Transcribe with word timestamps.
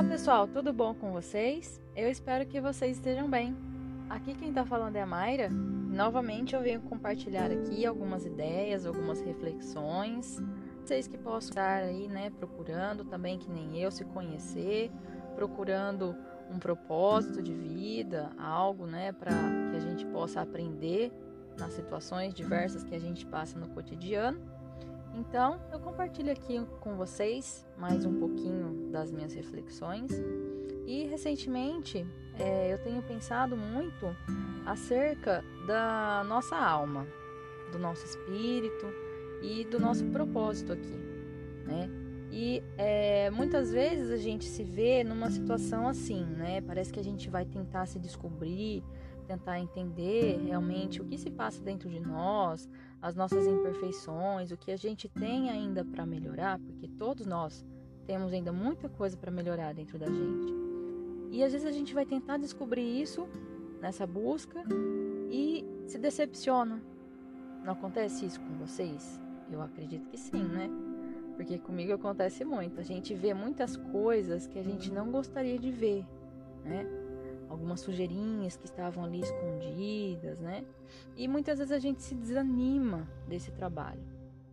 Olá 0.00 0.08
pessoal, 0.08 0.48
tudo 0.48 0.72
bom 0.72 0.94
com 0.94 1.12
vocês? 1.12 1.78
Eu 1.94 2.08
espero 2.08 2.46
que 2.46 2.58
vocês 2.58 2.96
estejam 2.96 3.28
bem. 3.28 3.54
Aqui 4.08 4.32
quem 4.32 4.48
está 4.48 4.64
falando 4.64 4.96
é 4.96 5.02
a 5.02 5.06
Mayra. 5.06 5.50
Novamente 5.50 6.56
eu 6.56 6.62
venho 6.62 6.80
compartilhar 6.80 7.50
aqui 7.50 7.84
algumas 7.84 8.24
ideias, 8.24 8.86
algumas 8.86 9.20
reflexões. 9.20 10.42
Vocês 10.82 11.06
que 11.06 11.18
possam 11.18 11.50
estar 11.50 11.82
aí, 11.82 12.08
né, 12.08 12.30
procurando 12.30 13.04
também 13.04 13.38
que 13.38 13.50
nem 13.50 13.78
eu 13.78 13.90
se 13.90 14.06
conhecer, 14.06 14.90
procurando 15.34 16.16
um 16.50 16.58
propósito 16.58 17.42
de 17.42 17.52
vida, 17.52 18.30
algo, 18.38 18.86
né, 18.86 19.12
para 19.12 19.32
que 19.70 19.76
a 19.76 19.80
gente 19.80 20.06
possa 20.06 20.40
aprender 20.40 21.12
nas 21.58 21.74
situações 21.74 22.32
diversas 22.32 22.82
que 22.82 22.94
a 22.94 22.98
gente 22.98 23.26
passa 23.26 23.58
no 23.58 23.68
cotidiano. 23.68 24.40
Então, 25.14 25.60
eu 25.72 25.80
compartilho 25.80 26.32
aqui 26.32 26.60
com 26.80 26.96
vocês 26.96 27.66
mais 27.76 28.04
um 28.04 28.18
pouquinho 28.18 28.90
das 28.90 29.10
minhas 29.10 29.34
reflexões. 29.34 30.10
E 30.86 31.04
recentemente 31.06 32.06
é, 32.38 32.72
eu 32.72 32.78
tenho 32.78 33.02
pensado 33.02 33.56
muito 33.56 34.16
acerca 34.64 35.44
da 35.66 36.24
nossa 36.26 36.56
alma, 36.56 37.06
do 37.72 37.78
nosso 37.78 38.04
espírito 38.04 38.86
e 39.42 39.64
do 39.64 39.78
nosso 39.78 40.04
propósito 40.06 40.72
aqui, 40.72 40.96
né? 41.66 41.88
E 42.32 42.62
é, 42.78 43.28
muitas 43.30 43.72
vezes 43.72 44.10
a 44.10 44.16
gente 44.16 44.44
se 44.44 44.62
vê 44.62 45.02
numa 45.02 45.30
situação 45.30 45.88
assim, 45.88 46.24
né? 46.24 46.60
Parece 46.60 46.92
que 46.92 47.00
a 47.00 47.04
gente 47.04 47.28
vai 47.28 47.44
tentar 47.44 47.86
se 47.86 47.98
descobrir, 47.98 48.84
tentar 49.30 49.60
entender 49.60 50.40
realmente 50.44 51.00
o 51.00 51.04
que 51.04 51.16
se 51.16 51.30
passa 51.30 51.62
dentro 51.62 51.88
de 51.88 52.00
nós, 52.00 52.68
as 53.00 53.14
nossas 53.14 53.46
imperfeições, 53.46 54.50
o 54.50 54.56
que 54.56 54.72
a 54.72 54.76
gente 54.76 55.08
tem 55.08 55.48
ainda 55.48 55.84
para 55.84 56.04
melhorar, 56.04 56.58
porque 56.58 56.88
todos 56.88 57.26
nós 57.26 57.64
temos 58.06 58.32
ainda 58.32 58.52
muita 58.52 58.88
coisa 58.88 59.16
para 59.16 59.30
melhorar 59.30 59.72
dentro 59.72 59.98
da 59.98 60.06
gente. 60.06 60.52
E 61.30 61.44
às 61.44 61.52
vezes 61.52 61.64
a 61.64 61.70
gente 61.70 61.94
vai 61.94 62.04
tentar 62.04 62.38
descobrir 62.38 63.00
isso 63.00 63.28
nessa 63.80 64.04
busca 64.04 64.64
e 65.30 65.64
se 65.86 65.96
decepciona. 65.96 66.82
Não 67.64 67.74
acontece 67.74 68.26
isso 68.26 68.40
com 68.40 68.56
vocês? 68.56 69.20
Eu 69.48 69.62
acredito 69.62 70.08
que 70.08 70.18
sim, 70.18 70.42
né? 70.42 70.68
Porque 71.36 71.56
comigo 71.56 71.92
acontece 71.92 72.44
muito. 72.44 72.80
A 72.80 72.82
gente 72.82 73.14
vê 73.14 73.32
muitas 73.32 73.76
coisas 73.76 74.48
que 74.48 74.58
a 74.58 74.62
gente 74.62 74.90
não 74.92 75.12
gostaria 75.12 75.58
de 75.58 75.70
ver, 75.70 76.04
né? 76.64 76.84
Algumas 77.50 77.80
sujeirinhas 77.80 78.56
que 78.56 78.64
estavam 78.64 79.04
ali 79.04 79.20
escondidas, 79.20 80.40
né? 80.40 80.64
E 81.16 81.26
muitas 81.26 81.58
vezes 81.58 81.72
a 81.72 81.78
gente 81.78 82.00
se 82.00 82.14
desanima 82.14 83.06
desse 83.28 83.50
trabalho, 83.50 84.00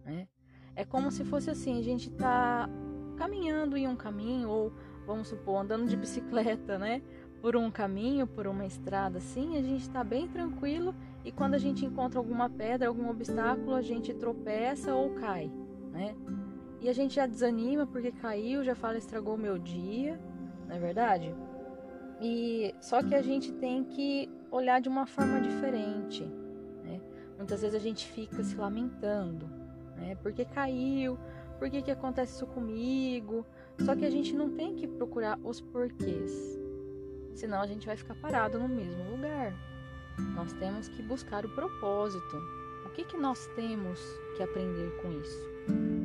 né? 0.04 0.28
É 0.76 0.84
como 0.84 1.12
se 1.12 1.24
fosse 1.24 1.50
assim, 1.50 1.80
a 1.80 1.84
gente 1.84 2.10
tá 2.10 2.68
caminhando 3.16 3.78
em 3.78 3.88
um 3.88 3.96
caminho 3.96 4.50
ou 4.50 4.74
vamos 5.06 5.28
supor 5.28 5.62
andando 5.62 5.88
de 5.88 5.96
bicicleta, 5.96 6.78
né? 6.78 7.02
Por 7.40 7.56
um 7.56 7.70
caminho, 7.70 8.26
por 8.26 8.48
uma 8.48 8.66
estrada 8.66 9.20
assim, 9.20 9.58
a 9.58 9.62
gente 9.62 9.84
está 9.84 10.04
bem 10.04 10.28
tranquilo 10.28 10.94
e 11.24 11.32
quando 11.32 11.54
a 11.54 11.60
gente 11.60 11.86
encontra 11.86 12.20
alguma 12.20 12.50
pedra, 12.50 12.88
algum 12.88 13.10
obstáculo, 13.10 13.76
a 13.76 13.82
gente 13.82 14.14
tropeça 14.14 14.94
ou 14.96 15.12
cai, 15.12 15.52
né? 15.92 16.16
E 16.82 16.90
a 16.90 16.94
gente 16.94 17.16
já 17.16 17.28
desanima 17.28 17.86
porque 17.86 18.12
caiu, 18.12 18.64
já 18.64 18.76
fala 18.76 18.98
estragou 18.98 19.38
meu 19.38 19.58
dia, 19.58 20.20
não 20.68 20.76
é 20.76 20.80
verdade? 20.80 21.34
E 22.20 22.74
só 22.80 23.04
que 23.04 23.14
a 23.14 23.22
gente 23.22 23.52
tem 23.54 23.84
que 23.84 24.30
olhar 24.52 24.82
de 24.82 24.90
uma 24.90 25.06
forma 25.06 25.40
diferente. 25.40 26.24
Né? 26.84 27.00
Muitas 27.38 27.62
vezes 27.62 27.76
a 27.76 27.84
gente 27.84 28.08
fica 28.08 28.44
se 28.44 28.56
lamentando, 28.56 29.48
né? 29.96 30.16
Porque 30.22 30.46
caiu, 30.46 31.18
por 31.60 31.70
que, 31.70 31.82
que 31.82 31.92
acontece 31.92 32.36
isso 32.36 32.48
comigo? 32.48 33.46
Só 33.80 33.96
que 33.96 34.06
a 34.06 34.10
gente 34.10 34.34
não 34.36 34.50
tem 34.50 34.76
que 34.76 34.88
procurar 34.88 35.40
os 35.44 35.62
porquês, 35.62 36.60
senão 37.36 37.62
a 37.62 37.68
gente 37.68 37.86
vai 37.86 37.96
ficar 37.96 38.16
parado 38.16 38.60
no 38.60 38.68
mesmo 38.68 39.12
lugar. 39.12 39.54
Nós 40.36 40.52
temos 40.54 40.88
que 40.88 41.04
buscar 41.04 41.46
o 41.46 41.50
propósito. 41.50 42.38
O 42.86 42.90
que, 42.90 43.04
que 43.04 43.18
nós 43.18 43.46
temos 43.56 44.00
que 44.36 44.42
aprender 44.42 44.90
com 45.02 45.12
isso? 45.12 45.97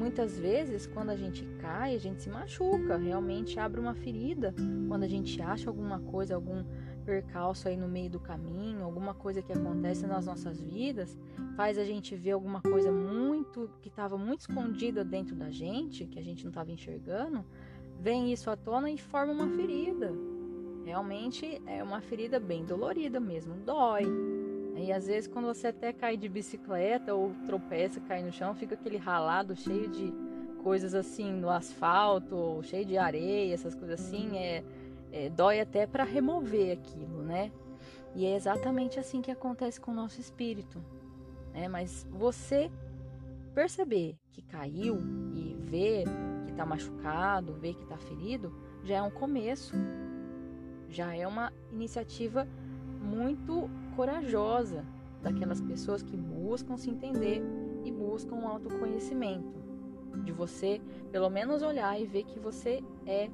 Muitas 0.00 0.38
vezes, 0.38 0.86
quando 0.86 1.10
a 1.10 1.16
gente 1.16 1.44
cai, 1.60 1.94
a 1.94 1.98
gente 1.98 2.22
se 2.22 2.30
machuca, 2.30 2.96
realmente 2.96 3.60
abre 3.60 3.78
uma 3.78 3.94
ferida. 3.94 4.54
Quando 4.88 5.02
a 5.02 5.08
gente 5.08 5.40
acha 5.42 5.68
alguma 5.68 6.00
coisa, 6.00 6.34
algum 6.34 6.64
percalço 7.04 7.68
aí 7.68 7.76
no 7.76 7.86
meio 7.86 8.08
do 8.08 8.18
caminho, 8.18 8.82
alguma 8.82 9.12
coisa 9.12 9.42
que 9.42 9.52
acontece 9.52 10.06
nas 10.06 10.24
nossas 10.24 10.58
vidas, 10.58 11.18
faz 11.54 11.76
a 11.76 11.84
gente 11.84 12.16
ver 12.16 12.30
alguma 12.30 12.62
coisa 12.62 12.90
muito 12.90 13.70
que 13.82 13.88
estava 13.88 14.16
muito 14.16 14.40
escondida 14.40 15.04
dentro 15.04 15.36
da 15.36 15.50
gente, 15.50 16.06
que 16.06 16.18
a 16.18 16.22
gente 16.22 16.44
não 16.44 16.50
estava 16.50 16.72
enxergando, 16.72 17.44
vem 18.00 18.32
isso 18.32 18.50
à 18.50 18.56
tona 18.56 18.90
e 18.90 18.96
forma 18.96 19.32
uma 19.34 19.48
ferida. 19.50 20.12
Realmente 20.82 21.60
é 21.66 21.82
uma 21.82 22.00
ferida 22.00 22.40
bem 22.40 22.64
dolorida 22.64 23.20
mesmo, 23.20 23.54
dói. 23.66 24.06
E 24.80 24.92
às 24.92 25.06
vezes 25.06 25.28
quando 25.28 25.46
você 25.46 25.68
até 25.68 25.92
cai 25.92 26.16
de 26.16 26.28
bicicleta 26.28 27.14
ou 27.14 27.34
tropeça, 27.44 28.00
cai 28.00 28.22
no 28.22 28.32
chão, 28.32 28.54
fica 28.54 28.74
aquele 28.74 28.96
ralado 28.96 29.54
cheio 29.54 29.88
de 29.88 30.12
coisas 30.62 30.94
assim 30.94 31.32
no 31.32 31.50
asfalto, 31.50 32.60
cheio 32.62 32.84
de 32.84 32.96
areia, 32.96 33.52
essas 33.52 33.74
coisas 33.74 34.00
assim, 34.00 34.38
é, 34.38 34.64
é 35.12 35.28
dói 35.28 35.60
até 35.60 35.86
para 35.86 36.04
remover 36.04 36.72
aquilo, 36.72 37.22
né? 37.22 37.52
E 38.14 38.24
é 38.26 38.34
exatamente 38.34 38.98
assim 38.98 39.22
que 39.22 39.30
acontece 39.30 39.80
com 39.80 39.90
o 39.90 39.94
nosso 39.94 40.20
espírito, 40.20 40.82
né? 41.52 41.68
Mas 41.68 42.06
você 42.10 42.70
perceber 43.54 44.16
que 44.32 44.42
caiu 44.42 44.98
e 45.34 45.56
ver 45.60 46.04
que 46.44 46.50
está 46.50 46.64
machucado, 46.64 47.54
ver 47.54 47.74
que 47.74 47.82
está 47.82 47.96
ferido, 47.96 48.52
já 48.82 48.96
é 48.96 49.02
um 49.02 49.10
começo, 49.10 49.74
já 50.88 51.14
é 51.14 51.26
uma 51.26 51.52
iniciativa 51.70 52.46
muito 53.00 53.68
corajosa 54.00 54.82
daquelas 55.22 55.60
pessoas 55.60 56.02
que 56.02 56.16
buscam 56.16 56.74
se 56.78 56.88
entender 56.88 57.42
e 57.84 57.92
buscam 57.92 58.36
o 58.36 58.48
autoconhecimento. 58.48 59.60
De 60.24 60.32
você, 60.32 60.80
pelo 61.12 61.28
menos, 61.28 61.60
olhar 61.60 62.00
e 62.00 62.06
ver 62.06 62.24
que 62.24 62.40
você 62.40 62.82
é, 63.06 63.28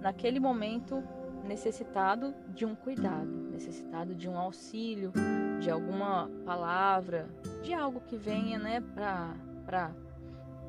naquele 0.00 0.40
momento, 0.40 1.00
necessitado 1.44 2.34
de 2.48 2.66
um 2.66 2.74
cuidado, 2.74 3.30
necessitado 3.52 4.12
de 4.12 4.28
um 4.28 4.36
auxílio, 4.36 5.12
de 5.60 5.70
alguma 5.70 6.28
palavra, 6.44 7.28
de 7.62 7.72
algo 7.72 8.00
que 8.00 8.16
venha, 8.16 8.58
né, 8.58 8.80
para 9.64 9.92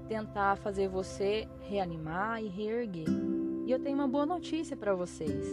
tentar 0.07 0.55
fazer 0.57 0.87
você 0.87 1.47
reanimar 1.61 2.43
e 2.43 2.47
reerguer. 2.47 3.07
E 3.65 3.71
eu 3.71 3.79
tenho 3.79 3.95
uma 3.95 4.07
boa 4.07 4.27
notícia 4.27 4.77
para 4.77 4.93
vocês. 4.93 5.47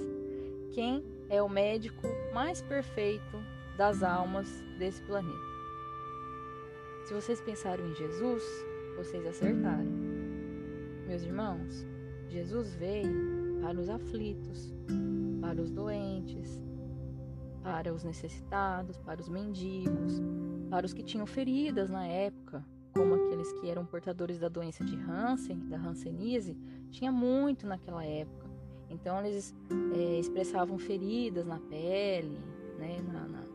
Quem 0.73 1.03
é 1.31 1.43
o 1.43 1.49
médico 1.49 2.07
mais 2.35 2.61
perfeito 2.61 3.58
das 3.79 4.03
almas 4.03 4.49
desse 4.77 5.01
planeta. 5.03 5.49
Se 7.05 7.15
vocês 7.15 7.41
pensaram 7.41 7.87
em 7.87 7.95
Jesus, 7.95 8.43
vocês 8.97 9.25
acertaram. 9.25 9.89
Meus 11.07 11.23
irmãos, 11.23 11.87
Jesus 12.29 12.75
veio 12.75 13.61
para 13.63 13.79
os 13.79 13.89
aflitos, 13.89 14.75
para 15.41 15.63
os 15.63 15.71
doentes, 15.71 16.61
para 17.63 17.95
os 17.95 18.03
necessitados, 18.03 18.99
para 18.99 19.21
os 19.21 19.29
mendigos, 19.29 20.21
para 20.69 20.85
os 20.85 20.93
que 20.93 21.05
tinham 21.05 21.27
feridas 21.27 21.89
na 21.89 22.05
época, 22.05 22.65
como 22.93 23.15
aqueles 23.15 23.53
que 23.53 23.71
eram 23.71 23.87
portadores 23.87 24.41
da 24.41 24.49
doença 24.49 24.85
de 24.85 24.97
Hansen, 24.97 25.69
da 25.69 25.79
Hanseníase, 25.79 26.59
tinha 26.91 27.13
muito 27.13 27.65
naquela 27.65 28.05
época. 28.05 28.51
Então 28.91 29.25
eles 29.25 29.55
é, 29.95 30.19
expressavam 30.19 30.79
feridas 30.79 31.47
na 31.47 31.61
pele, 31.61 32.39
né, 32.79 33.01
na, 33.03 33.29
na, 33.29 33.48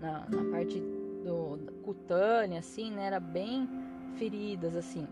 na, 0.00 0.28
na 0.28 0.50
parte 0.50 0.80
do, 1.24 1.58
cutânea, 1.82 2.58
assim, 2.58 2.90
né? 2.90 3.06
Era 3.06 3.20
bem 3.20 3.68
feridas, 4.16 4.76
assim. 4.76 5.06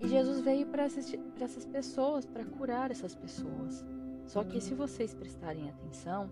E 0.00 0.08
Jesus 0.08 0.40
veio 0.40 0.66
para 0.66 0.84
essas 0.84 1.64
pessoas, 1.64 2.26
para 2.26 2.44
curar 2.44 2.90
essas 2.90 3.14
pessoas. 3.14 3.84
Só 4.26 4.42
que 4.42 4.60
se 4.60 4.74
vocês 4.74 5.14
prestarem 5.14 5.68
atenção 5.68 6.30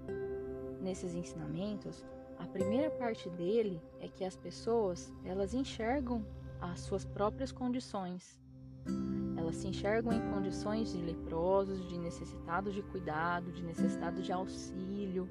nesses 0.81 1.15
ensinamentos, 1.15 2.05
a 2.39 2.47
primeira 2.47 2.91
parte 2.91 3.29
dele 3.31 3.81
é 4.01 4.09
que 4.09 4.25
as 4.25 4.37
pessoas, 4.37 5.13
elas 5.25 5.55
enxergam 5.55 6.25
as 6.61 6.81
suas 6.81 7.05
próprias 7.05 7.53
condições. 7.53 8.41
Elas 9.37 9.57
se 9.57 9.69
enxergam 9.69 10.13
em 10.13 10.21
condições 10.33 10.93
de 10.93 11.01
leprosos, 11.01 11.89
de 11.89 11.99
necessitados 11.99 12.75
de 12.75 12.83
cuidado, 12.83 13.53
de 13.53 13.63
necessitados 13.63 14.25
de 14.25 14.33
auxílio, 14.33 15.29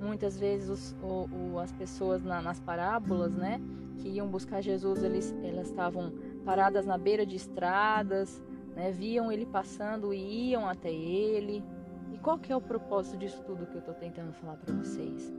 Muitas 0.00 0.38
vezes 0.38 0.68
os, 0.68 0.96
o, 1.02 1.28
o, 1.34 1.58
as 1.58 1.72
pessoas 1.72 2.22
na, 2.22 2.40
nas 2.40 2.60
parábolas, 2.60 3.32
né, 3.32 3.60
que 3.98 4.08
iam 4.08 4.28
buscar 4.28 4.60
Jesus, 4.60 5.02
eles, 5.02 5.34
elas 5.42 5.68
estavam 5.68 6.12
paradas 6.44 6.86
na 6.86 6.96
beira 6.96 7.26
de 7.26 7.36
estradas, 7.36 8.42
né, 8.76 8.92
viam 8.92 9.32
ele 9.32 9.44
passando 9.44 10.14
e 10.14 10.50
iam 10.50 10.68
até 10.68 10.92
ele. 10.92 11.64
E 12.12 12.18
qual 12.18 12.38
que 12.38 12.52
é 12.52 12.56
o 12.56 12.60
propósito 12.60 13.16
disso 13.16 13.42
tudo 13.44 13.66
que 13.66 13.74
eu 13.74 13.80
estou 13.80 13.94
tentando 13.94 14.32
falar 14.32 14.56
para 14.56 14.74
vocês? 14.74 15.32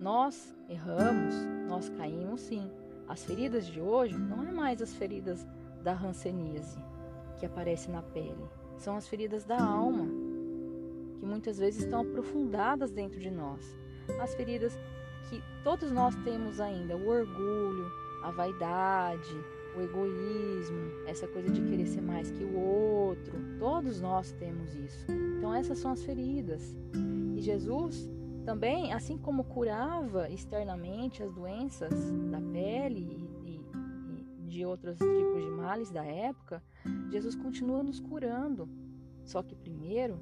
Nós 0.00 0.56
erramos, 0.68 1.34
nós 1.68 1.88
caímos 1.90 2.40
sim. 2.40 2.70
As 3.06 3.24
feridas 3.24 3.66
de 3.66 3.80
hoje 3.80 4.16
não 4.16 4.42
é 4.42 4.50
mais 4.50 4.82
as 4.82 4.94
feridas 4.94 5.46
da 5.82 5.92
ranceníase 5.92 6.78
que 7.38 7.46
aparece 7.46 7.90
na 7.90 8.02
pele, 8.02 8.44
são 8.76 8.96
as 8.96 9.08
feridas 9.08 9.44
da 9.44 9.58
alma 9.62 10.06
que 11.20 11.26
muitas 11.26 11.58
vezes 11.58 11.84
estão 11.84 12.00
aprofundadas 12.00 12.90
dentro 12.90 13.20
de 13.20 13.30
nós. 13.30 13.76
As 14.20 14.34
feridas 14.34 14.78
que 15.28 15.42
todos 15.62 15.90
nós 15.92 16.14
temos 16.24 16.60
ainda, 16.60 16.96
o 16.96 17.08
orgulho, 17.08 17.90
a 18.22 18.30
vaidade, 18.30 19.34
o 19.76 19.80
egoísmo, 19.80 21.06
essa 21.06 21.26
coisa 21.28 21.50
de 21.50 21.60
querer 21.62 21.86
ser 21.86 22.00
mais 22.00 22.30
que 22.30 22.44
o 22.44 22.58
outro. 22.58 23.32
Todos 23.58 24.00
nós 24.00 24.32
temos 24.32 24.74
isso. 24.74 25.06
Então 25.38 25.54
essas 25.54 25.78
são 25.78 25.92
as 25.92 26.02
feridas. 26.02 26.76
E 27.36 27.40
Jesus 27.40 28.10
também, 28.44 28.92
assim 28.92 29.16
como 29.16 29.44
curava 29.44 30.28
externamente 30.28 31.22
as 31.22 31.32
doenças 31.32 32.10
da 32.30 32.40
pele 32.40 33.30
e, 33.44 33.60
e, 34.42 34.48
de 34.48 34.64
outros 34.64 34.98
tipos 34.98 35.44
de 35.44 35.50
males 35.50 35.90
da 35.90 36.04
época, 36.04 36.62
Jesus 37.10 37.34
continua 37.34 37.82
nos 37.82 38.00
curando. 38.00 38.68
Só 39.24 39.42
que 39.42 39.54
primeiro 39.54 40.18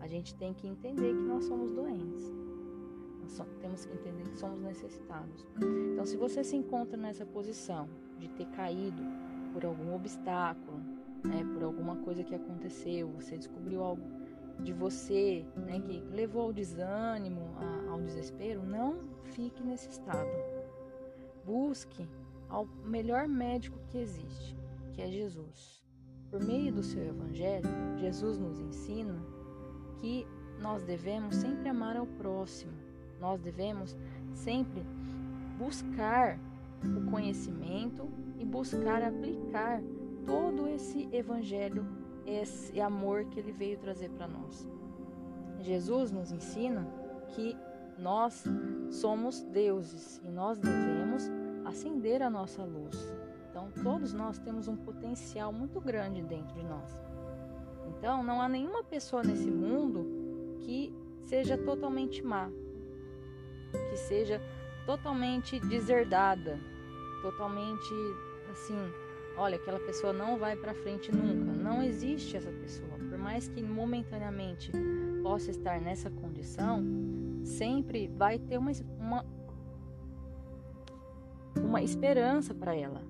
a 0.00 0.06
gente 0.06 0.34
tem 0.34 0.52
que 0.52 0.66
entender 0.66 1.14
que 1.14 1.22
nós 1.22 1.44
somos 1.44 1.72
doentes. 1.72 2.41
Nós 3.22 3.40
temos 3.60 3.84
que 3.84 3.94
entender 3.94 4.28
que 4.28 4.38
somos 4.38 4.60
necessitados. 4.60 5.46
Então, 5.92 6.04
se 6.04 6.16
você 6.16 6.42
se 6.42 6.56
encontra 6.56 6.96
nessa 6.96 7.24
posição 7.24 7.88
de 8.18 8.28
ter 8.28 8.46
caído 8.48 9.02
por 9.52 9.64
algum 9.64 9.94
obstáculo, 9.94 10.78
né, 11.24 11.44
por 11.54 11.62
alguma 11.62 11.96
coisa 11.96 12.24
que 12.24 12.34
aconteceu, 12.34 13.08
você 13.08 13.36
descobriu 13.36 13.82
algo 13.82 14.02
de 14.60 14.72
você 14.72 15.44
né, 15.56 15.80
que 15.80 16.00
levou 16.10 16.42
ao 16.42 16.52
desânimo, 16.52 17.40
ao 17.88 18.00
desespero, 18.00 18.62
não 18.62 18.98
fique 19.24 19.62
nesse 19.62 19.88
estado. 19.88 20.28
Busque 21.44 22.08
ao 22.48 22.66
melhor 22.84 23.26
médico 23.26 23.78
que 23.88 23.98
existe, 23.98 24.56
que 24.92 25.02
é 25.02 25.10
Jesus. 25.10 25.82
Por 26.30 26.42
meio 26.44 26.72
do 26.72 26.82
seu 26.82 27.02
evangelho, 27.02 27.68
Jesus 27.98 28.38
nos 28.38 28.58
ensina 28.58 29.14
que 29.98 30.26
nós 30.60 30.82
devemos 30.84 31.36
sempre 31.36 31.68
amar 31.68 31.96
ao 31.96 32.06
próximo. 32.06 32.72
Nós 33.22 33.40
devemos 33.40 33.96
sempre 34.34 34.84
buscar 35.56 36.36
o 36.84 37.08
conhecimento 37.08 38.08
e 38.36 38.44
buscar 38.44 39.00
aplicar 39.00 39.80
todo 40.26 40.66
esse 40.66 41.08
evangelho, 41.12 41.86
esse 42.26 42.80
amor 42.80 43.26
que 43.26 43.38
ele 43.38 43.52
veio 43.52 43.78
trazer 43.78 44.10
para 44.10 44.26
nós. 44.26 44.68
Jesus 45.60 46.10
nos 46.10 46.32
ensina 46.32 46.84
que 47.28 47.56
nós 47.96 48.42
somos 48.90 49.40
deuses 49.44 50.20
e 50.24 50.28
nós 50.28 50.58
devemos 50.58 51.30
acender 51.64 52.22
a 52.22 52.28
nossa 52.28 52.64
luz. 52.64 53.14
Então, 53.48 53.70
todos 53.84 54.12
nós 54.12 54.40
temos 54.40 54.66
um 54.66 54.76
potencial 54.76 55.52
muito 55.52 55.80
grande 55.80 56.22
dentro 56.22 56.52
de 56.56 56.64
nós. 56.64 56.90
Então, 57.86 58.24
não 58.24 58.42
há 58.42 58.48
nenhuma 58.48 58.82
pessoa 58.82 59.22
nesse 59.22 59.48
mundo 59.48 60.58
que 60.58 60.92
seja 61.22 61.56
totalmente 61.56 62.20
má, 62.24 62.50
que 63.78 63.96
seja 63.96 64.40
totalmente 64.86 65.58
deserdada, 65.60 66.58
totalmente 67.22 67.94
assim, 68.50 68.76
olha, 69.36 69.56
aquela 69.56 69.80
pessoa 69.80 70.12
não 70.12 70.38
vai 70.38 70.56
para 70.56 70.74
frente 70.74 71.14
nunca. 71.14 71.52
Não 71.52 71.82
existe 71.82 72.36
essa 72.36 72.50
pessoa. 72.50 72.90
Por 73.08 73.18
mais 73.18 73.48
que 73.48 73.62
momentaneamente 73.62 74.72
possa 75.22 75.50
estar 75.50 75.80
nessa 75.80 76.10
condição, 76.10 76.82
sempre 77.44 78.08
vai 78.08 78.38
ter 78.38 78.58
uma, 78.58 78.72
uma, 78.98 79.26
uma 81.56 81.82
esperança 81.82 82.54
para 82.54 82.74
ela. 82.74 83.02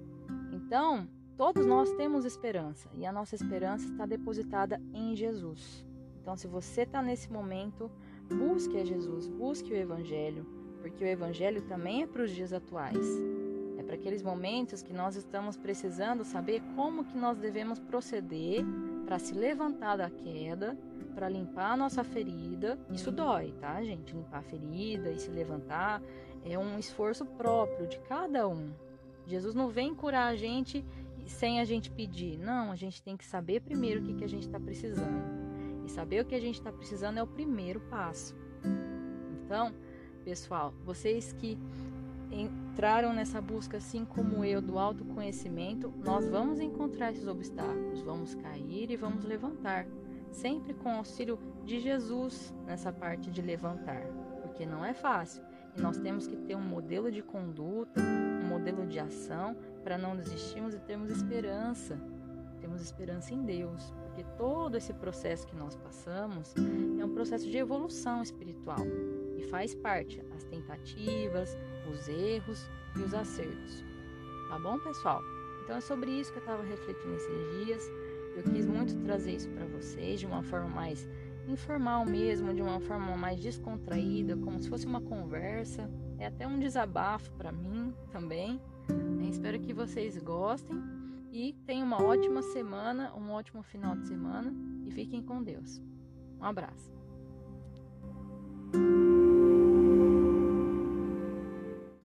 Então, 0.53 1.08
todos 1.37 1.67
nós 1.67 1.91
temos 1.93 2.25
esperança 2.25 2.88
e 2.94 3.06
a 3.06 3.12
nossa 3.12 3.35
esperança 3.35 3.87
está 3.87 4.06
depositada 4.06 4.81
em 4.93 5.15
Jesus. 5.17 5.87
Então, 6.20 6.37
se 6.37 6.47
você 6.47 6.82
está 6.82 7.03
nesse 7.03 7.32
momento, 7.32 7.91
busque 8.32 8.79
a 8.79 8.84
Jesus, 8.84 9.29
busque 9.29 9.73
o 9.73 9.76
Evangelho, 9.76 10.46
porque 10.81 11.05
o 11.05 11.06
Evangelho 11.06 11.62
também 11.62 12.02
é 12.02 12.06
para 12.06 12.23
os 12.23 12.31
dias 12.31 12.52
atuais 12.52 13.06
para 13.93 14.00
aqueles 14.00 14.23
momentos 14.23 14.82
que 14.82 14.94
nós 14.94 15.17
estamos 15.17 15.55
precisando 15.55 16.25
saber 16.25 16.62
como 16.75 17.05
que 17.05 17.14
nós 17.14 17.37
devemos 17.37 17.79
proceder 17.79 18.64
para 19.05 19.19
se 19.19 19.34
levantar 19.34 19.96
da 19.96 20.08
queda, 20.08 20.75
para 21.14 21.29
limpar 21.29 21.73
a 21.73 21.76
nossa 21.76 22.02
ferida. 22.02 22.79
Isso 22.90 23.12
dói, 23.12 23.52
tá, 23.61 23.82
gente? 23.84 24.14
Limpar 24.14 24.38
a 24.38 24.43
ferida 24.43 25.11
e 25.11 25.19
se 25.19 25.31
levantar 25.31 26.02
é 26.43 26.58
um 26.58 26.79
esforço 26.79 27.26
próprio 27.26 27.87
de 27.87 27.99
cada 28.08 28.49
um. 28.49 28.73
Jesus 29.26 29.55
não 29.55 29.69
vem 29.69 29.94
curar 29.94 30.32
a 30.32 30.37
gente 30.37 30.82
sem 31.26 31.61
a 31.61 31.64
gente 31.67 31.90
pedir. 31.90 32.38
Não, 32.38 32.73
a 32.73 32.76
gente 32.76 33.02
tem 33.02 33.14
que 33.14 33.26
saber 33.26 33.61
primeiro 33.61 34.00
o 34.00 34.05
que, 34.05 34.14
que 34.14 34.25
a 34.25 34.29
gente 34.29 34.46
está 34.46 34.58
precisando. 34.58 35.42
E 35.84 35.90
saber 35.90 36.23
o 36.23 36.25
que 36.25 36.34
a 36.34 36.40
gente 36.40 36.55
está 36.55 36.73
precisando 36.73 37.19
é 37.19 37.23
o 37.23 37.26
primeiro 37.26 37.81
passo. 37.81 38.34
Então, 39.44 39.75
pessoal, 40.25 40.73
vocês 40.84 41.32
que 41.32 41.58
entraram 42.31 43.12
nessa 43.12 43.40
busca, 43.40 43.76
assim 43.76 44.05
como 44.05 44.44
eu, 44.44 44.62
do 44.62 44.79
autoconhecimento, 44.79 45.93
nós 46.05 46.26
vamos 46.29 46.61
encontrar 46.61 47.12
esses 47.12 47.26
obstáculos, 47.26 48.00
vamos 48.00 48.34
cair 48.34 48.90
e 48.90 48.96
vamos 48.96 49.25
levantar, 49.25 49.87
sempre 50.31 50.73
com 50.73 50.94
o 50.94 50.96
auxílio 50.96 51.38
de 51.64 51.79
Jesus 51.79 52.55
nessa 52.64 52.90
parte 52.90 53.31
de 53.31 53.43
levantar, 53.43 54.02
porque 54.40 54.64
não 54.64 54.84
é 54.84 54.94
fácil. 54.94 55.43
E 55.76 55.81
nós 55.81 55.99
temos 55.99 56.26
que 56.26 56.37
ter 56.37 56.55
um 56.55 56.62
modelo 56.62 57.11
de 57.11 57.23
conduta, 57.23 58.00
um 58.00 58.49
modelo 58.49 58.87
de 58.87 58.99
ação 58.99 59.56
para 59.82 59.96
não 59.96 60.17
desistirmos 60.17 60.75
e 60.75 60.79
termos 60.81 61.11
esperança. 61.11 61.99
Temos 62.61 62.81
esperança 62.81 63.34
em 63.34 63.43
Deus, 63.43 63.93
porque 64.12 64.25
todo 64.37 64.76
esse 64.76 64.93
processo 64.93 65.47
que 65.47 65.56
nós 65.56 65.75
passamos 65.75 66.55
é 67.00 67.05
um 67.05 67.14
processo 67.14 67.49
de 67.49 67.56
evolução 67.56 68.23
espiritual 68.23 68.79
e 69.38 69.43
faz 69.44 69.75
parte 69.75 70.23
as 70.37 70.44
tentativas, 70.44 71.56
os 71.91 72.09
erros 72.09 72.69
e 72.94 73.00
os 73.00 73.14
acertos. 73.14 73.82
Tá 74.50 74.59
bom, 74.59 74.79
pessoal? 74.81 75.23
Então 75.64 75.76
é 75.76 75.81
sobre 75.81 76.11
isso 76.11 76.31
que 76.31 76.38
eu 76.38 76.43
estava 76.43 76.62
refletindo 76.62 77.14
esses 77.14 77.64
dias. 77.64 77.91
Eu 78.37 78.43
quis 78.43 78.67
muito 78.67 78.94
trazer 79.03 79.32
isso 79.32 79.49
para 79.49 79.64
vocês 79.64 80.20
de 80.20 80.26
uma 80.26 80.43
forma 80.43 80.69
mais 80.69 81.08
informal 81.49 82.05
mesmo, 82.05 82.53
de 82.53 82.61
uma 82.61 82.81
forma 82.81 83.17
mais 83.17 83.41
descontraída, 83.41 84.37
como 84.37 84.61
se 84.61 84.69
fosse 84.69 84.87
uma 84.87 85.00
conversa. 85.00 85.91
É 86.19 86.26
até 86.26 86.47
um 86.47 86.58
desabafo 86.58 87.32
para 87.32 87.50
mim 87.50 87.94
também. 88.11 88.61
Eu 88.91 89.31
espero 89.31 89.58
que 89.58 89.73
vocês 89.73 90.19
gostem 90.19 91.02
e 91.32 91.55
tenham 91.64 91.87
uma 91.87 92.00
ótima 92.00 92.43
semana, 92.43 93.15
um 93.17 93.31
ótimo 93.31 93.62
final 93.62 93.96
de 93.96 94.06
semana 94.06 94.55
e 94.84 94.91
fiquem 94.91 95.22
com 95.22 95.43
Deus. 95.43 95.82
Um 96.39 96.44
abraço. 96.44 96.93